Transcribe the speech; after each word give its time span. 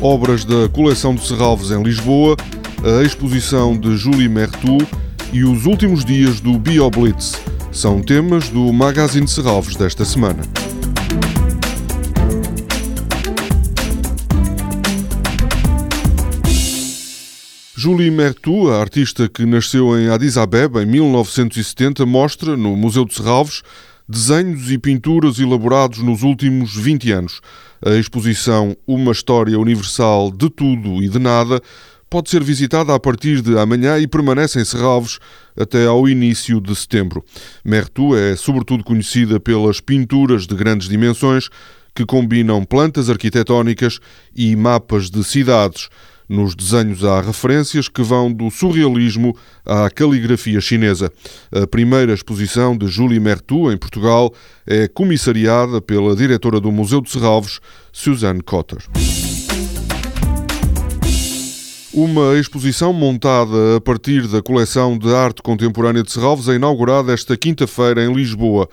obras 0.00 0.44
da 0.44 0.68
coleção 0.68 1.14
de 1.14 1.26
Serralves 1.26 1.70
em 1.70 1.82
Lisboa, 1.82 2.36
a 2.84 3.02
exposição 3.02 3.76
de 3.76 3.96
Julie 3.96 4.28
Mertu 4.28 4.78
e 5.32 5.44
os 5.44 5.66
últimos 5.66 6.04
dias 6.04 6.40
do 6.40 6.58
BioBlitz. 6.58 7.40
São 7.72 8.00
temas 8.00 8.48
do 8.48 8.72
Magazine 8.72 9.26
de 9.26 9.32
Serralves 9.32 9.76
desta 9.76 10.04
semana. 10.04 10.42
Julie 17.76 18.10
Mertu, 18.10 18.70
a 18.70 18.80
artista 18.80 19.28
que 19.28 19.46
nasceu 19.46 19.98
em 19.98 20.08
Addis 20.08 20.36
Abeba 20.36 20.82
em 20.82 20.86
1970, 20.86 22.04
mostra 22.04 22.56
no 22.56 22.76
Museu 22.76 23.04
de 23.04 23.14
Serralves 23.14 23.62
desenhos 24.08 24.70
e 24.70 24.78
pinturas 24.78 25.38
elaborados 25.38 25.98
nos 25.98 26.22
últimos 26.22 26.74
20 26.74 27.12
anos. 27.12 27.40
A 27.84 27.90
exposição 27.96 28.74
Uma 28.86 29.12
História 29.12 29.58
Universal 29.58 30.30
de 30.30 30.48
Tudo 30.48 31.02
e 31.02 31.08
de 31.08 31.18
Nada 31.18 31.60
pode 32.08 32.30
ser 32.30 32.42
visitada 32.42 32.94
a 32.94 32.98
partir 32.98 33.42
de 33.42 33.58
amanhã 33.58 33.98
e 33.98 34.06
permanece 34.06 34.58
em 34.58 34.64
Serralves 34.64 35.18
até 35.54 35.86
ao 35.86 36.08
início 36.08 36.58
de 36.58 36.74
setembro. 36.74 37.22
Mertu 37.62 38.16
é 38.16 38.34
sobretudo 38.34 38.82
conhecida 38.82 39.38
pelas 39.38 39.80
pinturas 39.80 40.46
de 40.46 40.54
grandes 40.54 40.88
dimensões 40.88 41.50
que 41.94 42.06
combinam 42.06 42.64
plantas 42.64 43.10
arquitetónicas 43.10 44.00
e 44.34 44.56
mapas 44.56 45.10
de 45.10 45.22
cidades. 45.22 45.90
Nos 46.28 46.54
desenhos 46.54 47.02
há 47.04 47.22
referências 47.22 47.88
que 47.88 48.02
vão 48.02 48.30
do 48.30 48.50
surrealismo 48.50 49.34
à 49.64 49.88
caligrafia 49.88 50.60
chinesa. 50.60 51.10
A 51.50 51.66
primeira 51.66 52.12
exposição 52.12 52.76
de 52.76 52.86
Julie 52.86 53.18
Mertu 53.18 53.72
em 53.72 53.78
Portugal 53.78 54.34
é 54.66 54.86
comissariada 54.86 55.80
pela 55.80 56.14
diretora 56.14 56.60
do 56.60 56.70
Museu 56.70 57.00
de 57.00 57.10
Serralves, 57.10 57.60
Suzanne 57.90 58.42
Cotter. 58.42 58.78
Uma 61.94 62.38
exposição 62.38 62.92
montada 62.92 63.76
a 63.76 63.80
partir 63.80 64.28
da 64.28 64.42
coleção 64.42 64.98
de 64.98 65.12
arte 65.12 65.42
contemporânea 65.42 66.02
de 66.02 66.12
Serralves 66.12 66.46
é 66.46 66.54
inaugurada 66.54 67.12
esta 67.12 67.36
quinta-feira 67.38 68.04
em 68.04 68.12
Lisboa. 68.12 68.68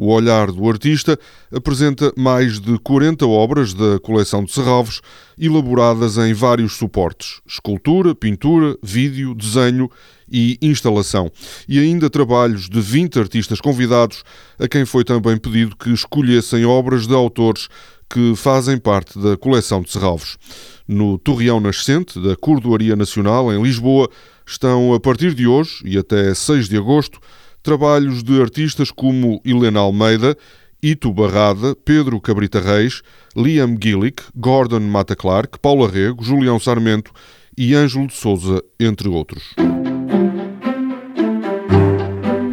O 0.00 0.12
Olhar 0.12 0.52
do 0.52 0.68
Artista 0.68 1.18
apresenta 1.52 2.12
mais 2.16 2.60
de 2.60 2.78
40 2.78 3.26
obras 3.26 3.74
da 3.74 3.98
coleção 3.98 4.44
de 4.44 4.52
Serralves, 4.52 5.00
elaboradas 5.36 6.16
em 6.18 6.32
vários 6.32 6.74
suportes: 6.74 7.40
escultura, 7.44 8.14
pintura, 8.14 8.78
vídeo, 8.80 9.34
desenho 9.34 9.90
e 10.30 10.56
instalação. 10.62 11.32
E 11.68 11.80
ainda 11.80 12.08
trabalhos 12.08 12.68
de 12.68 12.80
20 12.80 13.18
artistas 13.18 13.60
convidados, 13.60 14.22
a 14.56 14.68
quem 14.68 14.84
foi 14.84 15.02
também 15.02 15.36
pedido 15.36 15.74
que 15.74 15.90
escolhessem 15.90 16.64
obras 16.64 17.08
de 17.08 17.14
autores 17.14 17.66
que 18.08 18.36
fazem 18.36 18.78
parte 18.78 19.18
da 19.18 19.36
coleção 19.36 19.82
de 19.82 19.90
Serralves. 19.90 20.36
No 20.86 21.18
Torreão 21.18 21.58
Nascente, 21.58 22.20
da 22.20 22.36
Cordoaria 22.36 22.94
Nacional, 22.94 23.52
em 23.52 23.60
Lisboa, 23.60 24.08
estão 24.46 24.94
a 24.94 25.00
partir 25.00 25.34
de 25.34 25.48
hoje 25.48 25.82
e 25.84 25.98
até 25.98 26.32
6 26.32 26.68
de 26.68 26.76
agosto 26.76 27.18
trabalhos 27.62 28.22
de 28.22 28.40
artistas 28.40 28.90
como 28.90 29.40
Helena 29.44 29.80
Almeida, 29.80 30.36
Ito 30.82 31.12
Barrada, 31.12 31.74
Pedro 31.84 32.20
Cabrita 32.20 32.60
Reis, 32.60 33.02
Liam 33.36 33.76
Gillick, 33.80 34.22
Gordon 34.34 34.80
Mata 34.80 35.16
Clark, 35.16 35.58
Paulo 35.58 35.84
Arrego, 35.84 36.22
Julião 36.22 36.58
Sarmento 36.58 37.12
e 37.56 37.74
Ângelo 37.74 38.06
de 38.06 38.14
Souza, 38.14 38.62
entre 38.78 39.08
outros. 39.08 39.54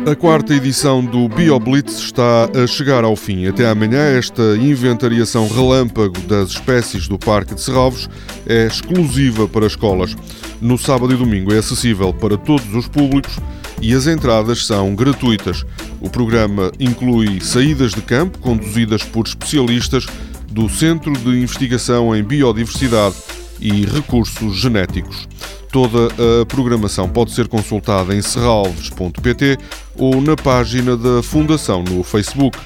A 0.08 0.16
quarta 0.16 0.54
edição 0.54 1.04
do 1.04 1.28
BioBlitz 1.28 1.98
está 1.98 2.48
a 2.56 2.68
chegar 2.68 3.04
ao 3.04 3.16
fim. 3.16 3.48
Até 3.48 3.68
amanhã, 3.68 4.16
esta 4.16 4.56
inventariação 4.56 5.48
relâmpago 5.48 6.20
das 6.28 6.50
espécies 6.50 7.08
do 7.08 7.18
Parque 7.18 7.56
de 7.56 7.62
Serralves 7.62 8.08
é 8.46 8.68
exclusiva 8.68 9.48
para 9.48 9.66
escolas. 9.66 10.16
No 10.62 10.78
sábado 10.78 11.12
e 11.12 11.18
domingo 11.18 11.52
é 11.52 11.58
acessível 11.58 12.14
para 12.14 12.38
todos 12.38 12.72
os 12.76 12.88
públicos 12.88 13.40
e 13.82 13.94
as 13.94 14.08
entradas 14.08 14.66
são 14.66 14.96
gratuitas. 14.96 15.66
O 16.02 16.10
programa 16.10 16.72
inclui 16.80 17.40
saídas 17.42 17.94
de 17.94 18.02
campo 18.02 18.40
conduzidas 18.40 19.04
por 19.04 19.26
especialistas 19.28 20.06
do 20.50 20.70
Centro 20.70 21.14
de 21.14 21.30
Investigação 21.30 22.16
em 22.16 22.24
Biodiversidade 22.24 23.16
e 23.60 23.86
Recursos 23.86 24.56
Genéticos. 24.58 25.28
Toda 25.72 26.08
a 26.42 26.46
programação 26.46 27.10
pode 27.10 27.32
ser 27.32 27.50
consultada 27.50 28.16
em 28.16 28.22
serralves.pt 28.22 29.58
ou 29.98 30.22
na 30.22 30.36
página 30.36 30.96
da 30.96 31.22
Fundação 31.22 31.84
no 31.84 32.02
Facebook. 32.04 32.58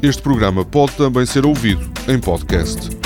Este 0.00 0.22
programa 0.22 0.64
pode 0.64 0.92
também 0.92 1.26
ser 1.26 1.44
ouvido 1.44 1.90
em 2.08 2.18
podcast. 2.18 3.01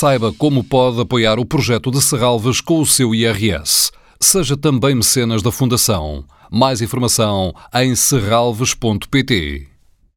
Saiba 0.00 0.32
como 0.32 0.62
pode 0.62 1.00
apoiar 1.00 1.40
o 1.40 1.44
projeto 1.44 1.90
de 1.90 2.00
Serralves 2.00 2.60
com 2.60 2.78
o 2.78 2.86
seu 2.86 3.12
IRS. 3.12 3.90
Seja 4.20 4.56
também 4.56 4.94
mecenas 4.94 5.42
da 5.42 5.50
Fundação. 5.50 6.24
Mais 6.48 6.80
informação 6.80 7.52
em 7.74 7.96
serralves.pt. 7.96 9.77